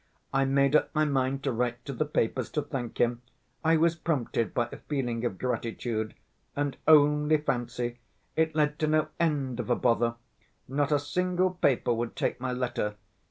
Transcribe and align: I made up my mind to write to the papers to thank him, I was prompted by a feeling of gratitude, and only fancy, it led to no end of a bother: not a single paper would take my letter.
I 0.33 0.45
made 0.45 0.75
up 0.75 0.89
my 0.95 1.05
mind 1.05 1.43
to 1.43 1.51
write 1.51 1.85
to 1.85 1.93
the 1.93 2.07
papers 2.07 2.49
to 2.53 2.63
thank 2.63 2.97
him, 2.99 3.21
I 3.63 3.77
was 3.77 3.95
prompted 3.95 4.51
by 4.51 4.67
a 4.71 4.77
feeling 4.77 5.23
of 5.23 5.37
gratitude, 5.37 6.15
and 6.55 6.75
only 6.87 7.37
fancy, 7.37 7.99
it 8.35 8.55
led 8.55 8.79
to 8.79 8.87
no 8.87 9.09
end 9.19 9.59
of 9.59 9.69
a 9.69 9.75
bother: 9.75 10.15
not 10.67 10.91
a 10.91 10.97
single 10.97 11.51
paper 11.51 11.93
would 11.93 12.15
take 12.15 12.39
my 12.41 12.51
letter. 12.51 12.95